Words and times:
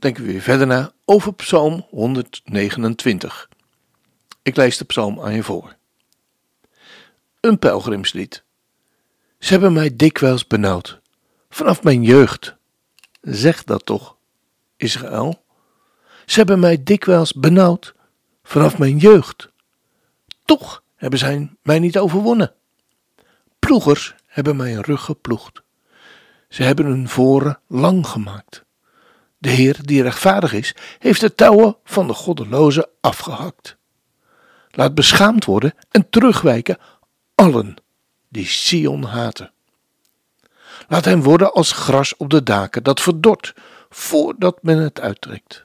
denken 0.00 0.24
we 0.24 0.32
weer 0.32 0.40
verder 0.40 0.66
na 0.66 0.92
over 1.04 1.34
Psalm 1.34 1.86
129. 1.90 3.48
Ik 4.42 4.56
lees 4.56 4.76
de 4.76 4.84
psalm 4.84 5.20
aan 5.20 5.34
je 5.34 5.42
voor. 5.42 5.76
Een 7.40 7.58
pelgrimslied. 7.58 8.42
Ze 9.38 9.52
hebben 9.52 9.72
mij 9.72 9.96
dikwijls 9.96 10.46
benauwd, 10.46 11.00
vanaf 11.48 11.82
mijn 11.82 12.02
jeugd. 12.02 12.56
Zeg 13.20 13.64
dat 13.64 13.86
toch, 13.86 14.16
Israël. 14.76 15.44
Ze 16.26 16.38
hebben 16.38 16.60
mij 16.60 16.82
dikwijls 16.82 17.32
benauwd, 17.32 17.94
vanaf 18.42 18.78
mijn 18.78 18.96
jeugd. 18.96 19.50
Toch 20.44 20.82
hebben 20.96 21.18
zij 21.18 21.50
mij 21.62 21.78
niet 21.78 21.98
overwonnen. 21.98 22.54
Ploegers 23.58 24.14
hebben 24.26 24.56
mijn 24.56 24.80
rug 24.80 25.04
geploegd. 25.04 25.62
Ze 26.48 26.62
hebben 26.62 26.86
hun 26.86 27.08
voren 27.08 27.60
lang 27.66 28.06
gemaakt. 28.06 28.64
De 29.40 29.48
Heer, 29.48 29.76
die 29.82 30.02
rechtvaardig 30.02 30.52
is, 30.52 30.74
heeft 30.98 31.20
de 31.20 31.34
touwen 31.34 31.76
van 31.84 32.06
de 32.06 32.12
goddelozen 32.12 32.88
afgehakt. 33.00 33.76
Laat 34.70 34.94
beschaamd 34.94 35.44
worden 35.44 35.74
en 35.90 36.10
terugwijken 36.10 36.78
allen 37.34 37.76
die 38.28 38.46
Sion 38.46 39.04
haten. 39.04 39.52
Laat 40.88 41.04
hem 41.04 41.22
worden 41.22 41.52
als 41.52 41.72
gras 41.72 42.16
op 42.16 42.30
de 42.30 42.42
daken 42.42 42.82
dat 42.82 43.00
verdort 43.00 43.54
voordat 43.88 44.62
men 44.62 44.78
het 44.78 45.00
uittrekt. 45.00 45.64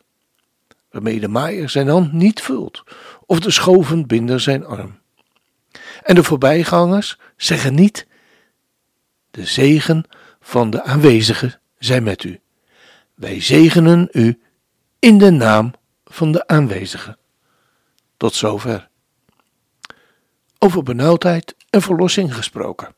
Waarmee 0.92 1.20
de 1.20 1.28
maaier 1.28 1.70
zijn 1.70 1.88
hand 1.88 2.14
niet 2.14 2.42
vult 2.42 2.84
of 3.26 3.40
de 3.40 3.52
schovenbinder 3.52 4.40
zijn 4.40 4.66
arm. 4.66 5.00
En 6.04 6.16
de 6.16 6.24
voorbijgangers 6.24 7.18
zeggen 7.38 7.74
niet: 7.74 8.08
De 9.32 9.46
zegen 9.46 10.06
van 10.42 10.70
de 10.70 10.84
aanwezigen 10.84 11.60
zij 11.78 12.02
met 12.02 12.24
u. 12.24 12.40
Wij 13.16 13.42
zegenen 13.42 14.10
u 14.12 14.42
in 15.00 15.18
de 15.18 15.32
naam 15.32 15.74
van 16.06 16.32
de 16.32 16.48
aanwezigen. 16.48 17.18
Tot 18.18 18.34
zover. 18.34 18.90
Over 20.60 20.84
benauwdheid 20.84 21.56
en 21.70 21.82
verlossing 21.82 22.36
gesproken. 22.36 22.96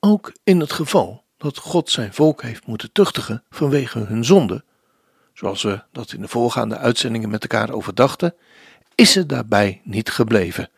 Ook 0.00 0.32
in 0.44 0.60
het 0.60 0.72
geval 0.72 1.24
dat 1.36 1.58
God 1.58 1.90
zijn 1.90 2.14
volk 2.14 2.42
heeft 2.42 2.66
moeten 2.66 2.92
tuchtigen 2.92 3.44
vanwege 3.50 3.98
hun 3.98 4.24
zonde, 4.24 4.64
zoals 5.34 5.62
we 5.62 5.82
dat 5.92 6.12
in 6.12 6.20
de 6.20 6.28
voorgaande 6.28 6.76
uitzendingen 6.76 7.30
met 7.30 7.42
elkaar 7.42 7.70
overdachten, 7.70 8.34
is 8.94 9.14
het 9.14 9.28
daarbij 9.28 9.80
niet 9.84 10.10
gebleven 10.10 10.70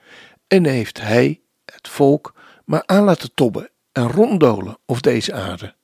en 0.46 0.64
heeft 0.64 1.00
hij 1.00 1.40
het 1.64 1.88
volk 1.88 2.34
maar 2.64 2.82
aan 2.86 3.04
laten 3.04 3.34
tobben 3.34 3.70
en 3.92 4.10
ronddolen 4.10 4.78
op 4.84 5.02
deze 5.02 5.32
aarde. 5.32 5.74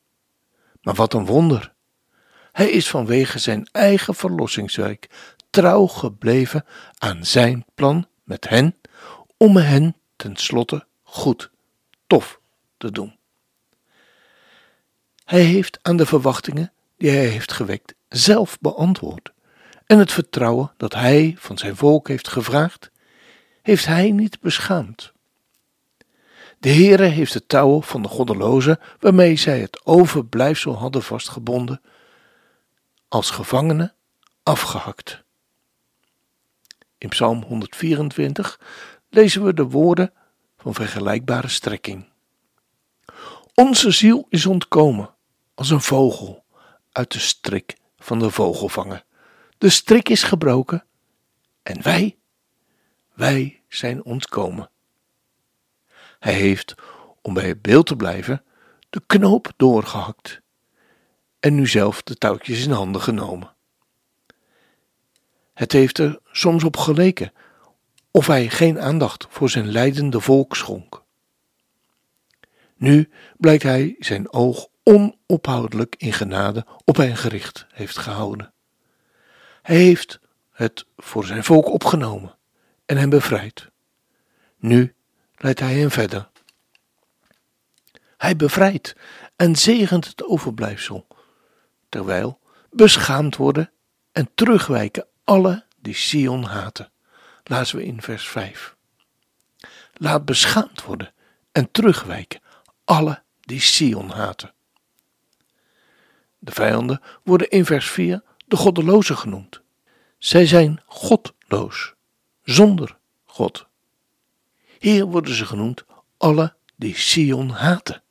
Maar 0.83 0.95
wat 0.95 1.15
een 1.15 1.27
wonder! 1.27 1.75
Hij 2.53 2.71
is 2.71 2.89
vanwege 2.89 3.39
zijn 3.39 3.69
eigen 3.73 4.15
verlossingswerk 4.15 5.09
trouw 5.51 5.87
gebleven 5.87 6.65
aan 6.99 7.25
zijn 7.25 7.65
plan 7.75 8.07
met 8.25 8.49
hen, 8.49 8.77
om 9.37 9.57
hen 9.57 9.97
tenslotte 10.17 10.87
goed, 11.03 11.51
tof 12.07 12.41
te 12.77 12.91
doen. 12.91 13.19
Hij 15.25 15.43
heeft 15.43 15.79
aan 15.83 15.97
de 15.97 16.07
verwachtingen 16.07 16.73
die 16.97 17.11
hij 17.11 17.27
heeft 17.27 17.53
gewekt 17.53 17.95
zelf 18.09 18.59
beantwoord. 18.61 19.33
En 19.87 19.99
het 19.99 20.13
vertrouwen 20.13 20.73
dat 20.77 20.95
hij 20.95 21.35
van 21.39 21.59
zijn 21.59 21.77
volk 21.77 22.09
heeft 22.09 22.29
gevraagd, 22.29 22.91
heeft 23.63 23.87
hij 23.87 24.11
niet 24.11 24.41
beschaamd. 24.41 25.13
De 26.59 26.69
Heere 26.69 27.05
heeft 27.05 27.33
de 27.33 27.47
touwen 27.47 27.83
van 27.83 28.03
de 28.03 28.09
goddelozen, 28.09 28.79
waarmee 28.99 29.37
zij 29.37 29.61
het 29.61 29.87
overblijfsel 29.87 30.77
hadden 30.77 31.03
vastgebonden, 31.03 31.81
als 33.11 33.31
gevangenen 33.31 33.95
afgehakt. 34.43 35.23
In 36.99 37.09
Psalm 37.09 37.43
124 37.43 38.61
lezen 39.09 39.45
we 39.45 39.55
de 39.55 39.65
woorden 39.65 40.13
van 40.57 40.75
vergelijkbare 40.75 41.49
strekking. 41.49 42.09
Onze 43.55 43.91
ziel 43.91 44.27
is 44.29 44.47
ontkomen 44.47 45.15
als 45.55 45.71
een 45.71 45.81
vogel 45.81 46.45
uit 46.93 47.13
de 47.13 47.19
strik 47.19 47.77
van 47.99 48.19
de 48.19 48.31
vogelvanger. 48.31 49.05
De 49.59 49.69
strik 49.69 50.09
is 50.09 50.23
gebroken 50.23 50.85
en 51.63 51.83
wij, 51.83 52.19
wij 53.15 53.63
zijn 53.69 54.05
ontkomen. 54.05 54.71
Hij 56.19 56.35
heeft, 56.35 56.75
om 57.23 57.35
bij 57.35 57.49
het 57.49 57.63
beeld 57.63 57.87
te 57.87 57.97
blijven, 57.97 58.45
de 58.91 59.03
knoop 59.07 59.53
doorgehakt 59.57 60.41
en 61.41 61.55
nu 61.55 61.67
zelf 61.67 62.03
de 62.03 62.15
touwtjes 62.15 62.65
in 62.65 62.71
handen 62.71 63.01
genomen. 63.01 63.55
Het 65.55 65.73
heeft 65.73 65.99
er 65.99 66.21
soms 66.25 66.65
op 66.65 66.77
geleken 66.77 67.33
of 68.11 68.27
hij 68.27 68.49
geen 68.49 68.81
aandacht 68.81 69.27
voor 69.31 69.51
zijn 69.51 69.69
lijdende 69.69 70.21
volk 70.21 70.57
schonk. 70.57 71.03
Nu 72.77 73.11
blijkt 73.37 73.63
hij 73.63 73.97
zijn 73.99 74.33
oog 74.33 74.67
onophoudelijk 74.83 75.95
in 75.99 76.13
genade 76.13 76.67
op 76.85 76.97
hen 76.97 77.17
gericht 77.17 77.67
heeft 77.73 77.99
gehouden. 77.99 78.53
Hij 79.63 79.77
heeft 79.77 80.21
het 80.51 80.87
voor 80.97 81.25
zijn 81.25 81.45
volk 81.45 81.69
opgenomen 81.69 82.37
en 82.87 82.97
hen 82.97 83.11
bevrijd. 83.11 83.71
Nu 84.57 84.95
leidt 85.37 85.61
hij 85.61 85.75
hen 85.75 85.91
verder. 85.91 86.29
Hij 88.17 88.37
bevrijdt 88.37 88.97
en 89.37 89.57
zegent 89.57 90.07
het 90.07 90.25
overblijfsel 90.25 91.07
terwijl 91.91 92.39
beschaamd 92.71 93.37
worden 93.37 93.71
en 94.13 94.31
terugwijken 94.35 95.07
alle 95.25 95.65
die 95.81 95.95
Sion 95.95 96.45
haten. 96.45 96.91
Laten 97.45 97.77
we 97.77 97.85
in 97.85 98.03
vers 98.03 98.29
5. 98.29 98.77
Laat 99.93 100.25
beschaamd 100.25 100.83
worden 100.83 101.13
en 101.53 101.71
terugwijken 101.71 102.41
alle 102.85 103.23
die 103.41 103.61
Sion 103.61 104.11
haten. 104.11 104.53
De 106.39 106.53
vijanden 106.53 107.01
worden 107.23 107.51
in 107.51 107.65
vers 107.65 107.91
4 107.91 108.23
de 108.47 108.57
goddelozen 108.57 109.17
genoemd. 109.17 109.61
Zij 110.19 110.47
zijn 110.47 110.83
godloos, 110.87 111.95
zonder 112.45 112.99
God. 113.25 113.67
Hier 114.79 115.05
worden 115.05 115.35
ze 115.35 115.47
genoemd 115.47 115.85
alle 116.17 116.55
die 116.77 116.97
Sion 116.97 117.51
haten. 117.51 118.03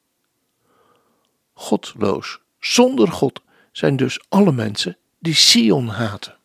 Godloos, 1.54 2.40
zonder 2.60 3.12
God 3.12 3.42
zijn 3.72 3.96
dus 3.96 4.26
alle 4.30 4.52
mensen 4.52 4.98
die 5.20 5.34
Sion 5.34 5.88
haten. 5.88 6.38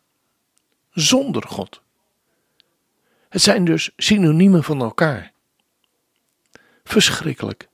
Zonder 0.91 1.47
God. 1.47 1.81
Het 3.29 3.41
zijn 3.41 3.65
dus 3.65 3.91
synoniemen 3.97 4.63
van 4.63 4.81
elkaar. 4.81 5.31
Verschrikkelijk. 6.83 7.67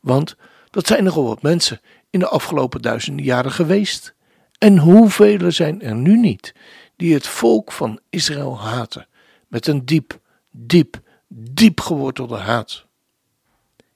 Want 0.00 0.36
dat 0.70 0.86
zijn 0.86 1.04
nogal 1.04 1.24
wat 1.24 1.42
mensen 1.42 1.80
in 2.10 2.18
de 2.18 2.28
afgelopen 2.28 2.82
duizenden 2.82 3.24
jaren 3.24 3.52
geweest. 3.52 4.14
En 4.58 4.78
hoeveel 4.78 5.52
zijn 5.52 5.82
er 5.82 5.94
nu 5.94 6.18
niet 6.18 6.54
die 6.96 7.14
het 7.14 7.26
volk 7.26 7.72
van 7.72 8.00
Israël 8.10 8.60
haten 8.60 9.08
met 9.48 9.66
een 9.66 9.84
diep, 9.84 10.20
diep, 10.50 11.00
diep 11.28 11.80
gewortelde 11.80 12.36
haat? 12.36 12.86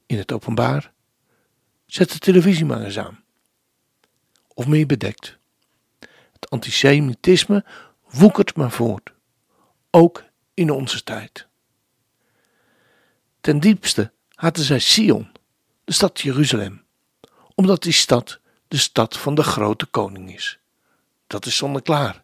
In 0.05 0.17
het 0.17 0.31
openbaar? 0.31 0.91
Zet 1.85 2.11
de 2.11 2.19
televisie 2.19 2.65
maar 2.65 2.81
eens 2.81 2.99
aan 2.99 3.23
of 4.59 4.67
meer 4.67 4.85
bedekt. 4.85 5.37
Het 6.31 6.49
antisemitisme 6.49 7.65
woekert 8.09 8.55
maar 8.55 8.71
voort, 8.71 9.13
ook 9.89 10.23
in 10.53 10.69
onze 10.69 11.03
tijd. 11.03 11.47
Ten 13.41 13.59
diepste 13.59 14.11
haten 14.33 14.63
zij 14.63 14.79
Sion, 14.79 15.31
de 15.83 15.93
stad 15.93 16.21
Jeruzalem, 16.21 16.83
omdat 17.55 17.83
die 17.83 17.93
stad 17.93 18.39
de 18.67 18.77
stad 18.77 19.17
van 19.17 19.35
de 19.35 19.43
grote 19.43 19.85
koning 19.85 20.33
is. 20.33 20.59
Dat 21.27 21.45
is 21.45 21.55
zonneklaar. 21.55 22.23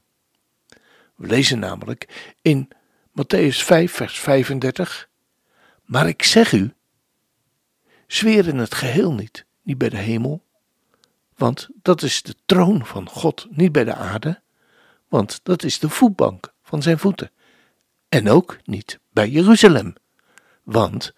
We 1.15 1.27
lezen 1.27 1.59
namelijk 1.59 2.33
in 2.41 2.69
Matthäus 3.11 3.57
5, 3.57 3.91
vers 3.91 4.19
35: 4.19 5.09
Maar 5.83 6.07
ik 6.07 6.23
zeg 6.23 6.51
u, 6.51 6.73
zweer 8.07 8.47
in 8.47 8.57
het 8.57 8.73
geheel 8.73 9.13
niet, 9.13 9.45
niet 9.61 9.77
bij 9.77 9.89
de 9.89 9.97
hemel, 9.97 10.44
want 11.35 11.69
dat 11.81 12.01
is 12.01 12.21
de 12.21 12.35
troon 12.45 12.85
van 12.85 13.09
God, 13.09 13.47
niet 13.49 13.71
bij 13.71 13.83
de 13.83 13.93
aarde, 13.93 14.41
want 15.07 15.39
dat 15.43 15.63
is 15.63 15.79
de 15.79 15.89
voetbank 15.89 16.53
van 16.63 16.81
zijn 16.81 16.99
voeten. 16.99 17.31
En 18.09 18.29
ook 18.29 18.57
niet 18.63 18.99
bij 19.09 19.29
Jeruzalem, 19.29 19.95
want 20.63 21.13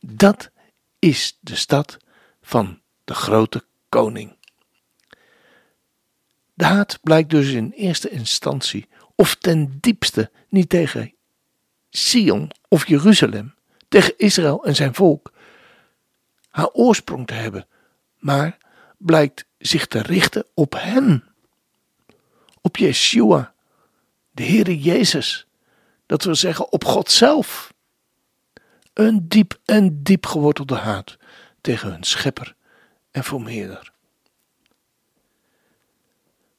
dat 0.00 0.50
is 0.98 1.38
de 1.40 1.54
stad 1.54 1.96
van 2.42 2.80
de 3.04 3.14
grote 3.14 3.64
koning. 3.88 4.36
De 6.54 6.64
haat 6.64 6.98
blijkt 7.02 7.30
dus 7.30 7.48
in 7.48 7.70
eerste 7.70 8.08
instantie 8.08 8.88
of 9.14 9.34
ten 9.34 9.78
diepste 9.80 10.30
niet 10.48 10.68
tegen 10.68 11.14
Sion 11.90 12.50
of 12.68 12.86
Jeruzalem, 12.86 13.54
tegen 13.88 14.18
Israël 14.18 14.64
en 14.64 14.74
zijn 14.74 14.94
volk, 14.94 15.32
haar 16.48 16.68
oorsprong 16.68 17.26
te 17.26 17.34
hebben, 17.34 17.66
maar 18.18 18.58
blijkt 18.98 19.45
zich 19.58 19.86
te 19.86 20.02
richten 20.02 20.46
op 20.54 20.72
Hem, 20.78 21.24
op 22.60 22.76
Yeshua, 22.76 23.54
de 24.30 24.44
Heere 24.44 24.80
Jezus, 24.80 25.46
dat 26.06 26.24
wil 26.24 26.34
zeggen 26.34 26.72
op 26.72 26.84
God 26.84 27.10
zelf. 27.10 27.74
Een 28.92 29.28
diep 29.28 29.58
en 29.64 30.02
diep 30.02 30.26
gewortelde 30.26 30.74
haat 30.74 31.16
tegen 31.60 31.90
hun 31.90 32.02
schepper 32.02 32.54
en 33.10 33.24
vermeerder. 33.24 33.92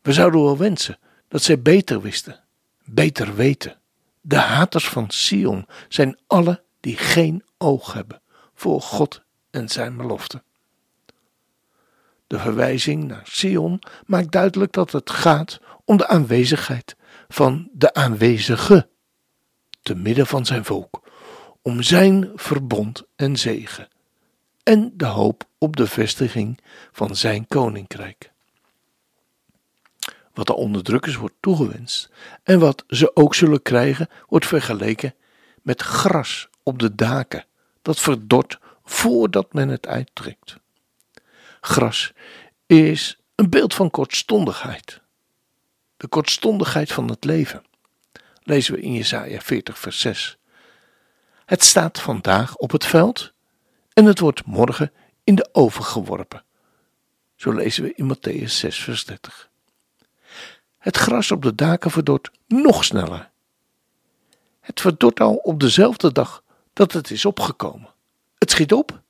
We 0.02 0.14
zouden 0.14 0.44
wel 0.44 0.58
wensen 0.58 1.00
dat 1.28 1.44
zij 1.44 1.62
beter 1.62 2.02
wisten, 2.02 2.44
beter 2.86 3.36
weten. 3.36 3.80
De 4.22 4.36
haters 4.36 4.90
van 4.90 5.10
Sion 5.10 5.68
zijn 5.88 6.18
alle 6.28 6.64
die 6.80 6.98
geen 6.98 7.44
oog 7.58 7.94
hebben 7.94 8.22
voor 8.54 8.82
God 8.82 9.22
en 9.50 9.70
zijn 9.70 9.98
belofte. 9.98 10.44
De 12.28 12.40
verwijzing 12.40 13.04
naar 13.04 13.26
Sion 13.26 13.80
maakt 14.06 14.32
duidelijk 14.32 14.74
dat 14.74 14.92
het 14.92 15.10
gaat 15.10 15.60
om 15.86 15.98
de 15.98 16.08
aanwezigheid 16.08 16.96
van 17.28 17.70
de 17.74 17.94
aanwezige 17.94 18.90
te 19.82 19.96
midden 19.96 20.28
van 20.28 20.46
zijn 20.46 20.66
volk, 20.66 21.02
om 21.62 21.82
zijn 21.82 22.32
verbond 22.36 23.04
en 23.16 23.38
zegen 23.38 23.88
en 24.68 24.94
de 24.94 25.06
hoop 25.06 25.44
op 25.58 25.76
de 25.76 25.88
vestiging 25.88 26.60
van 26.92 27.16
zijn 27.16 27.48
koninkrijk. 27.48 28.32
Wat 30.34 30.48
de 30.48 30.56
onderdrukkers 30.56 31.16
wordt 31.16 31.36
toegewenst 31.40 32.10
en 32.44 32.60
wat 32.60 32.84
ze 32.88 33.16
ook 33.16 33.36
zullen 33.36 33.62
krijgen, 33.62 34.10
wordt 34.28 34.46
vergeleken 34.46 35.16
met 35.62 35.82
gras 35.82 36.50
op 36.64 36.80
de 36.80 36.96
daken 36.96 37.46
dat 37.82 38.00
verdort 38.00 38.60
voordat 38.84 39.54
men 39.54 39.70
het 39.70 39.88
uittrekt. 39.88 40.58
Gras 41.68 42.14
is 42.66 43.20
een 43.36 43.50
beeld 43.50 43.74
van 43.74 43.90
kortstondigheid. 43.90 45.02
De 45.98 46.08
kortstondigheid 46.08 46.92
van 46.92 47.10
het 47.10 47.24
leven. 47.24 47.64
Lezen 48.44 48.74
we 48.74 48.82
in 48.82 48.94
Jesaja 48.94 49.40
40 49.40 49.80
vers 49.80 50.00
6. 50.00 50.38
Het 51.46 51.64
staat 51.64 52.00
vandaag 52.00 52.56
op 52.56 52.72
het 52.72 52.86
veld 52.86 53.34
en 53.94 54.06
het 54.06 54.20
wordt 54.20 54.46
morgen 54.46 54.92
in 55.24 55.36
de 55.36 55.50
oven 55.52 55.84
geworpen. 55.84 56.44
Zo 57.36 57.52
lezen 57.52 57.84
we 57.84 57.94
in 57.94 58.16
Matthäus 58.16 58.52
6 58.52 58.84
vers 58.84 59.06
30. 59.06 59.50
Het 60.78 60.98
gras 60.98 61.32
op 61.32 61.42
de 61.42 61.56
daken 61.56 61.92
verdort 61.92 62.32
nog 62.48 62.84
sneller. 62.84 63.30
Het 64.60 64.82
verdort 64.82 65.20
al 65.20 65.36
op 65.36 65.60
dezelfde 65.60 66.12
dag 66.12 66.44
dat 66.74 66.92
het 66.92 67.12
is 67.12 67.26
opgekomen. 67.26 67.94
Het 68.38 68.52
schiet 68.52 68.74
op. 68.74 69.06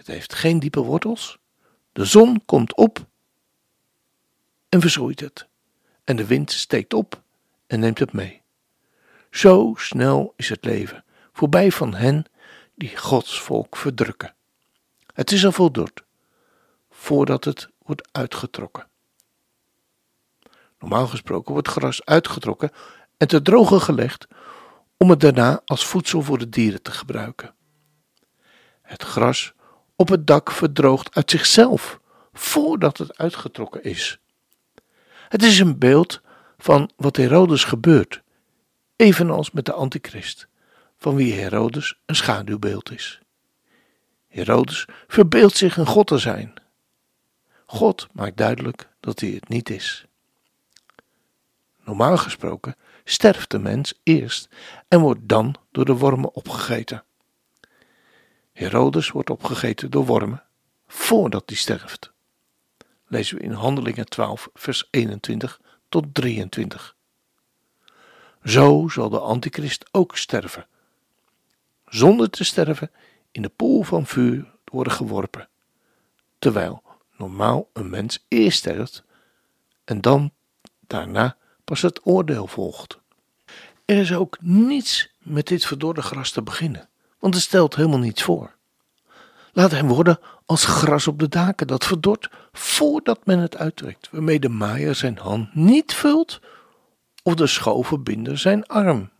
Het 0.00 0.08
heeft 0.08 0.34
geen 0.34 0.58
diepe 0.58 0.80
wortels. 0.80 1.38
De 1.92 2.04
zon 2.04 2.44
komt 2.44 2.76
op 2.76 3.06
en 4.68 4.80
verschroeit 4.80 5.20
het. 5.20 5.48
En 6.04 6.16
de 6.16 6.26
wind 6.26 6.52
steekt 6.52 6.94
op 6.94 7.22
en 7.66 7.80
neemt 7.80 7.98
het 7.98 8.12
mee. 8.12 8.42
Zo 9.30 9.74
snel 9.76 10.32
is 10.36 10.48
het 10.48 10.64
leven, 10.64 11.04
voorbij 11.32 11.72
van 11.72 11.94
hen 11.94 12.24
die 12.74 12.96
Gods 12.96 13.40
volk 13.40 13.76
verdrukken. 13.76 14.34
Het 15.14 15.30
is 15.32 15.44
al 15.44 15.52
voldord, 15.52 16.02
voordat 16.90 17.44
het 17.44 17.68
wordt 17.78 18.08
uitgetrokken. 18.12 18.88
Normaal 20.78 21.06
gesproken 21.06 21.52
wordt 21.52 21.68
gras 21.68 22.04
uitgetrokken 22.04 22.70
en 23.16 23.28
te 23.28 23.42
drogen 23.42 23.80
gelegd 23.80 24.26
om 24.96 25.10
het 25.10 25.20
daarna 25.20 25.62
als 25.64 25.86
voedsel 25.86 26.22
voor 26.22 26.38
de 26.38 26.48
dieren 26.48 26.82
te 26.82 26.90
gebruiken. 26.90 27.54
Het 28.82 29.02
gras 29.02 29.54
op 30.00 30.08
het 30.08 30.26
dak 30.26 30.50
verdroogt 30.50 31.14
uit 31.14 31.30
zichzelf 31.30 32.00
voordat 32.32 32.98
het 32.98 33.18
uitgetrokken 33.18 33.82
is. 33.82 34.18
Het 35.28 35.42
is 35.42 35.58
een 35.58 35.78
beeld 35.78 36.20
van 36.58 36.90
wat 36.96 37.16
Herodes 37.16 37.64
gebeurt, 37.64 38.22
evenals 38.96 39.50
met 39.50 39.64
de 39.64 39.72
antichrist, 39.72 40.48
van 40.96 41.14
wie 41.14 41.34
Herodes 41.34 41.98
een 42.06 42.16
schaduwbeeld 42.16 42.90
is. 42.90 43.20
Herodes 44.28 44.86
verbeeldt 45.06 45.56
zich 45.56 45.76
een 45.76 45.86
God 45.86 46.06
te 46.06 46.18
zijn. 46.18 46.54
God 47.66 48.08
maakt 48.12 48.36
duidelijk 48.36 48.88
dat 49.00 49.20
hij 49.20 49.30
het 49.30 49.48
niet 49.48 49.70
is. 49.70 50.04
Normaal 51.84 52.16
gesproken 52.16 52.76
sterft 53.04 53.50
de 53.50 53.58
mens 53.58 54.00
eerst 54.02 54.48
en 54.88 55.00
wordt 55.00 55.28
dan 55.28 55.54
door 55.70 55.84
de 55.84 55.96
wormen 55.96 56.34
opgegeten. 56.34 57.04
Herodes 58.60 59.10
wordt 59.10 59.30
opgegeten 59.30 59.90
door 59.90 60.06
wormen 60.06 60.42
voordat 60.86 61.42
hij 61.46 61.56
sterft. 61.56 62.12
Lezen 63.06 63.36
we 63.36 63.42
in 63.42 63.52
Handelingen 63.52 64.08
12, 64.08 64.48
vers 64.54 64.88
21 64.90 65.60
tot 65.88 66.14
23. 66.14 66.96
Zo 68.44 68.88
zal 68.88 69.10
de 69.10 69.18
antichrist 69.18 69.88
ook 69.90 70.16
sterven, 70.16 70.66
zonder 71.86 72.30
te 72.30 72.44
sterven 72.44 72.90
in 73.30 73.42
de 73.42 73.48
poel 73.48 73.82
van 73.82 74.06
vuur 74.06 74.50
worden 74.64 74.92
geworpen, 74.92 75.48
terwijl 76.38 76.82
normaal 77.16 77.68
een 77.72 77.90
mens 77.90 78.24
eerst 78.28 78.58
sterft 78.58 79.04
en 79.84 80.00
dan 80.00 80.32
daarna 80.86 81.36
pas 81.64 81.82
het 81.82 82.06
oordeel 82.06 82.46
volgt. 82.46 82.98
Er 83.84 83.96
is 83.96 84.12
ook 84.12 84.36
niets 84.40 85.14
met 85.18 85.46
dit 85.46 85.66
verdorde 85.66 86.02
gras 86.02 86.30
te 86.30 86.42
beginnen, 86.42 86.89
want 87.20 87.34
het 87.34 87.42
stelt 87.42 87.76
helemaal 87.76 87.98
niets 87.98 88.22
voor. 88.22 88.54
Laat 89.52 89.70
hem 89.70 89.88
worden 89.88 90.18
als 90.46 90.64
gras 90.64 91.06
op 91.06 91.18
de 91.18 91.28
daken 91.28 91.66
dat 91.66 91.84
verdort 91.84 92.30
voordat 92.52 93.26
men 93.26 93.38
het 93.38 93.56
uittrekt, 93.56 94.08
waarmee 94.10 94.40
de 94.40 94.48
maaier 94.48 94.94
zijn 94.94 95.18
hand 95.18 95.54
niet 95.54 95.94
vult 95.94 96.40
of 97.22 97.34
de 97.34 97.46
schovenbinder 97.46 98.38
zijn 98.38 98.66
arm. 98.66 99.10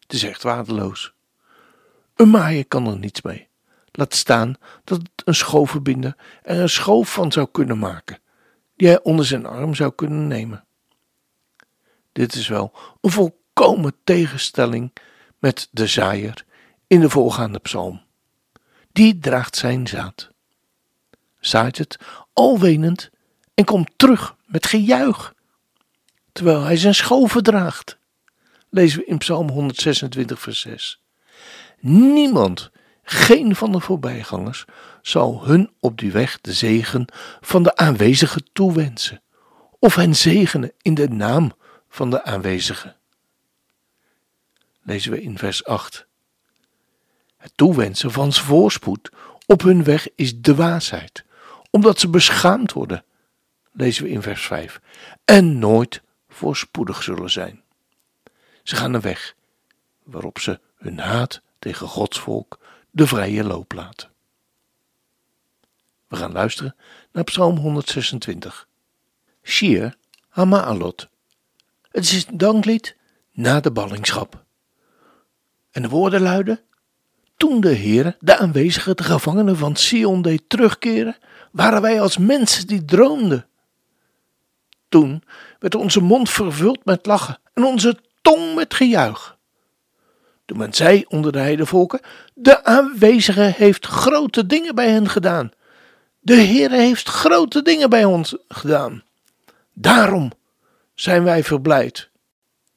Het 0.00 0.12
is 0.12 0.22
echt 0.22 0.42
waardeloos. 0.42 1.12
Een 2.14 2.30
maaier 2.30 2.66
kan 2.66 2.86
er 2.86 2.98
niets 2.98 3.22
mee. 3.22 3.48
Laat 3.92 4.14
staan 4.14 4.54
dat 4.84 5.00
een 5.24 5.34
schovenbinder 5.34 6.16
er 6.42 6.60
een 6.60 6.68
schoof 6.68 7.12
van 7.12 7.32
zou 7.32 7.48
kunnen 7.52 7.78
maken, 7.78 8.18
die 8.76 8.88
hij 8.88 9.02
onder 9.02 9.24
zijn 9.26 9.46
arm 9.46 9.74
zou 9.74 9.92
kunnen 9.94 10.26
nemen. 10.26 10.64
Dit 12.12 12.34
is 12.34 12.48
wel 12.48 12.72
een 13.00 13.10
volkomen 13.10 13.94
tegenstelling 14.04 14.92
met 15.38 15.68
de 15.70 15.86
zaaier 15.86 16.44
in 16.90 17.00
de 17.00 17.10
voorgaande 17.10 17.58
psalm. 17.58 18.02
Die 18.92 19.18
draagt 19.18 19.56
zijn 19.56 19.86
zaad, 19.86 20.30
zaait 21.40 21.78
het 21.78 21.98
al 22.32 22.58
wenend 22.58 23.10
en 23.54 23.64
komt 23.64 23.90
terug 23.96 24.36
met 24.46 24.66
gejuich, 24.66 25.34
terwijl 26.32 26.62
hij 26.62 26.76
zijn 26.76 26.94
schoven 26.94 27.42
draagt. 27.42 27.98
Lezen 28.70 28.98
we 28.98 29.04
in 29.04 29.18
Psalm 29.18 29.50
126, 29.50 30.40
vers 30.40 30.60
6. 30.60 31.02
Niemand, 31.80 32.70
geen 33.02 33.56
van 33.56 33.72
de 33.72 33.80
voorbijgangers, 33.80 34.64
zal 35.02 35.44
hun 35.44 35.70
op 35.80 35.98
die 35.98 36.12
weg 36.12 36.40
de 36.40 36.52
zegen 36.52 37.04
van 37.40 37.62
de 37.62 37.76
aanwezigen 37.76 38.52
toewensen, 38.52 39.22
of 39.78 39.94
hen 39.94 40.16
zegenen 40.16 40.72
in 40.82 40.94
de 40.94 41.08
naam 41.08 41.52
van 41.88 42.10
de 42.10 42.24
aanwezigen. 42.24 42.96
Lezen 44.82 45.10
we 45.10 45.22
in 45.22 45.38
vers 45.38 45.64
8. 45.64 46.08
Het 47.40 47.52
toewensen 47.54 48.10
van 48.10 48.32
voorspoed 48.32 49.10
op 49.46 49.62
hun 49.62 49.84
weg 49.84 50.08
is 50.14 50.34
dwaasheid, 50.40 51.24
omdat 51.70 52.00
ze 52.00 52.08
beschaamd 52.08 52.72
worden. 52.72 53.04
Lezen 53.72 54.04
we 54.04 54.10
in 54.10 54.22
vers 54.22 54.46
5. 54.46 54.80
En 55.24 55.58
nooit 55.58 56.02
voorspoedig 56.28 57.02
zullen 57.02 57.30
zijn. 57.30 57.62
Ze 58.62 58.76
gaan 58.76 58.94
een 58.94 59.00
weg 59.00 59.34
waarop 60.02 60.38
ze 60.38 60.60
hun 60.76 60.98
haat 60.98 61.40
tegen 61.58 61.86
Gods 61.86 62.18
volk 62.18 62.58
de 62.90 63.06
vrije 63.06 63.44
loop 63.44 63.72
laten. 63.72 64.10
We 66.08 66.16
gaan 66.16 66.32
luisteren 66.32 66.76
naar 67.12 67.24
Psalm 67.24 67.56
126. 67.56 68.68
Shir 69.42 69.96
Hamaalot 70.28 71.08
het 71.90 72.04
is 72.04 72.26
een 72.26 72.38
danklied 72.38 72.96
na 73.32 73.60
de 73.60 73.70
ballingschap. 73.70 74.44
En 75.70 75.82
de 75.82 75.88
woorden 75.88 76.20
luiden: 76.20 76.60
Toen 77.40 77.60
de 77.60 77.72
Heer 77.72 78.16
de 78.18 78.38
aanwezige 78.38 78.94
de 78.94 79.02
gevangenen 79.02 79.56
van 79.56 79.76
Sion 79.76 80.22
deed 80.22 80.42
terugkeren, 80.46 81.16
waren 81.52 81.82
wij 81.82 82.00
als 82.00 82.18
mensen 82.18 82.66
die 82.66 82.84
droomden. 82.84 83.46
Toen 84.88 85.22
werd 85.58 85.74
onze 85.74 86.00
mond 86.00 86.30
vervuld 86.30 86.84
met 86.84 87.06
lachen 87.06 87.38
en 87.54 87.64
onze 87.64 87.98
tong 88.22 88.54
met 88.54 88.74
gejuich. 88.74 89.36
Toen 90.44 90.58
men 90.58 90.72
zei 90.72 91.04
onder 91.08 91.32
de 91.32 91.38
heidevolken, 91.38 92.00
de 92.34 92.64
aanwezige 92.64 93.52
heeft 93.56 93.86
grote 93.86 94.46
dingen 94.46 94.74
bij 94.74 94.90
hen 94.90 95.08
gedaan. 95.08 95.50
De 96.20 96.34
Heere 96.34 96.76
heeft 96.76 97.08
grote 97.08 97.62
dingen 97.62 97.90
bij 97.90 98.04
ons 98.04 98.36
gedaan. 98.48 99.02
Daarom 99.72 100.32
zijn 100.94 101.24
wij 101.24 101.44
verblijd. 101.44 102.10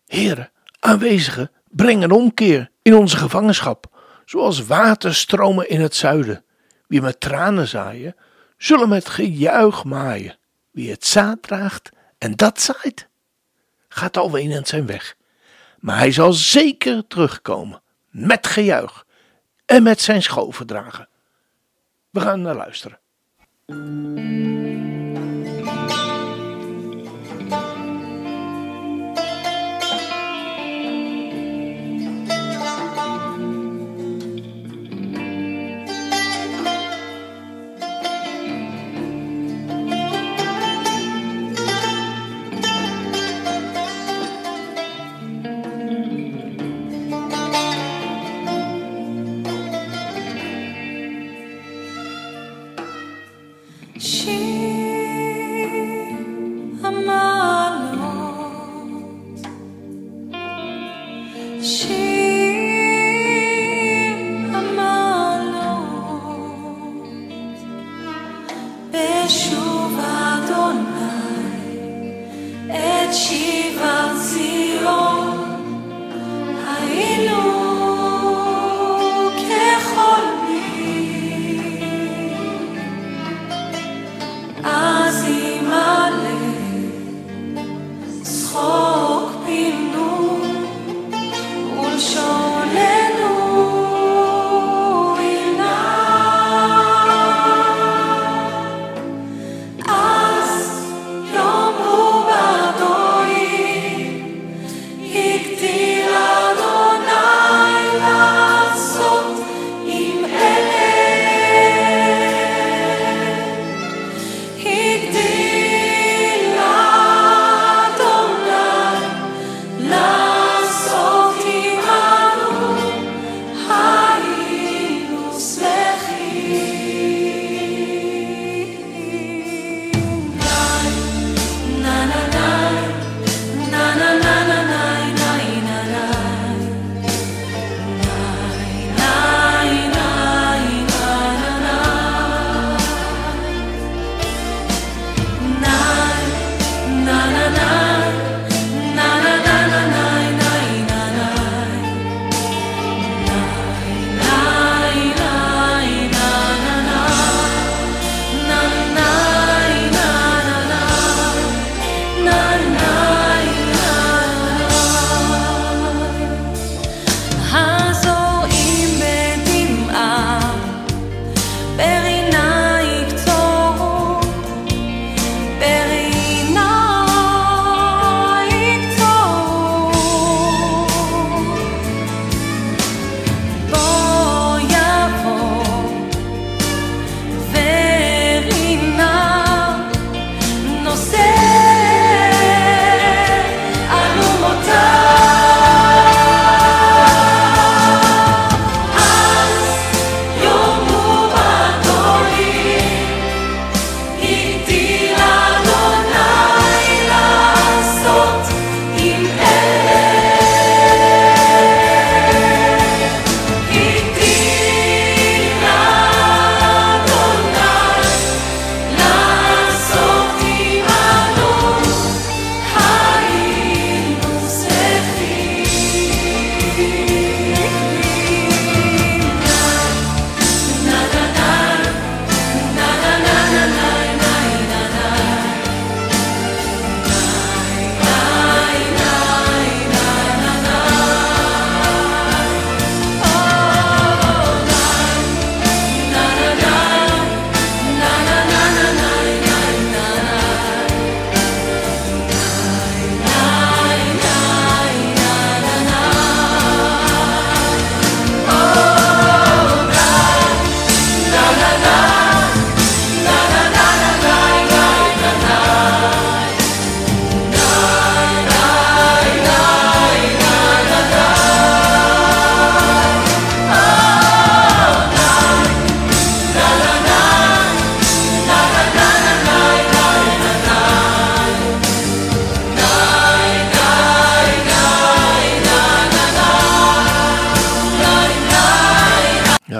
Heere, 0.06 0.50
aanwezigen, 0.80 1.52
breng 1.70 2.04
een 2.04 2.12
omkeer 2.12 2.70
in 2.82 2.96
onze 2.96 3.18
gevangenschap, 3.18 3.93
zoals 4.34 4.66
waterstromen 4.66 5.70
in 5.70 5.82
het 5.82 5.96
zuiden. 5.96 6.46
Wie 6.88 7.02
met 7.02 7.20
tranen 7.20 7.68
zaaien, 7.68 8.16
zullen 8.58 8.90
met 8.90 9.10
gejuich 9.10 9.84
maaien. 9.84 10.38
Wie 10.72 10.92
het 10.92 11.06
zaad 11.06 11.42
draagt 11.42 11.90
en 12.18 12.36
dat 12.36 12.62
zaait, 12.62 13.08
gaat 13.88 14.18
alweer 14.18 14.50
in 14.50 14.66
zijn 14.66 14.86
weg. 14.86 15.16
Maar 15.80 15.98
hij 15.98 16.12
zal 16.12 16.34
zeker 16.34 17.08
terugkomen, 17.08 17.82
met 18.10 18.48
gejuich 18.48 19.06
en 19.66 19.84
met 19.84 20.02
zijn 20.02 20.24
schoven 20.24 20.66
dragen. 20.66 21.10
We 22.10 22.20
gaan 22.20 22.42
naar 22.42 22.56
luisteren. 22.56 23.00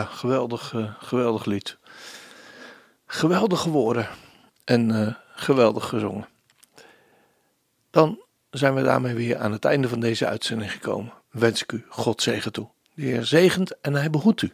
Geweldig, 0.06 0.74
uh, 0.74 0.94
geweldig 1.00 1.46
lied. 1.46 1.78
Geweldige 3.06 3.70
woorden 3.70 4.08
en 4.64 4.90
uh, 4.90 5.14
geweldig 5.36 5.88
gezongen. 5.88 6.28
Dan 7.92 8.22
zijn 8.50 8.76
we 8.76 8.84
daarmee 8.84 9.14
weer 9.14 9.38
aan 9.38 9.52
het 9.52 9.66
einde 9.66 9.90
van 9.90 10.00
deze 10.00 10.28
uitzending 10.28 10.72
gekomen. 10.72 11.14
Wens 11.32 11.62
ik 11.62 11.72
u 11.72 11.86
God 11.90 12.22
zegen 12.22 12.52
toe. 12.52 12.70
De 12.94 13.02
Heer 13.02 13.26
zegent 13.26 13.80
en 13.80 13.94
hij 13.94 14.10
behoedt 14.10 14.42
u, 14.42 14.54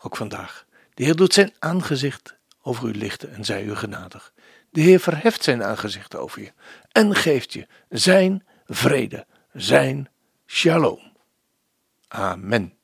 ook 0.00 0.16
vandaag. 0.16 0.66
De 0.94 1.04
Heer 1.04 1.16
doet 1.16 1.32
zijn 1.32 1.52
aangezicht 1.58 2.36
over 2.62 2.88
u 2.88 2.94
lichten 2.94 3.32
en 3.32 3.44
zij 3.44 3.64
u 3.64 3.74
genadig. 3.74 4.32
De 4.70 4.80
Heer 4.80 5.00
verheft 5.00 5.42
zijn 5.42 5.64
aangezicht 5.64 6.16
over 6.16 6.42
je 6.42 6.52
en 6.92 7.14
geeft 7.14 7.52
je 7.52 7.66
zijn 7.88 8.46
vrede, 8.66 9.26
zijn 9.52 10.08
shalom. 10.46 11.12
Amen. 12.08 12.77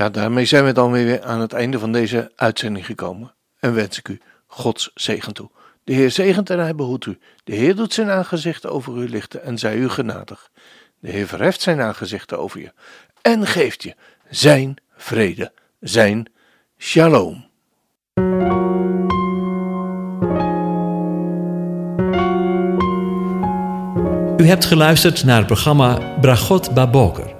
Ja, 0.00 0.08
daarmee 0.08 0.44
zijn 0.44 0.64
we 0.64 0.72
dan 0.72 0.92
weer 0.92 1.22
aan 1.22 1.40
het 1.40 1.52
einde 1.52 1.78
van 1.78 1.92
deze 1.92 2.32
uitzending 2.36 2.86
gekomen. 2.86 3.34
En 3.58 3.74
wens 3.74 3.98
ik 3.98 4.08
u 4.08 4.20
Gods 4.46 4.90
zegen 4.94 5.34
toe. 5.34 5.50
De 5.84 5.92
Heer 5.92 6.10
zegent 6.10 6.50
en 6.50 6.58
hij 6.58 6.74
behoedt 6.74 7.06
u. 7.06 7.18
De 7.44 7.54
Heer 7.54 7.76
doet 7.76 7.92
zijn 7.92 8.10
aangezicht 8.10 8.66
over 8.66 8.96
u 8.96 9.08
lichten 9.08 9.42
en 9.42 9.58
zij 9.58 9.76
u 9.76 9.88
genadig. 9.88 10.50
De 10.98 11.10
Heer 11.10 11.26
verheft 11.26 11.60
zijn 11.60 11.80
aangezicht 11.80 12.34
over 12.34 12.60
je 12.60 12.72
en 13.22 13.46
geeft 13.46 13.82
je 13.82 13.94
zijn 14.30 14.76
vrede, 14.96 15.52
zijn 15.80 16.26
shalom. 16.78 17.48
U 24.36 24.46
hebt 24.46 24.64
geluisterd 24.64 25.24
naar 25.24 25.36
het 25.36 25.46
programma 25.46 26.18
Bragot 26.20 26.74
Baboker. 26.74 27.39